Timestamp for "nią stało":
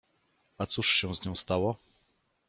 1.25-1.75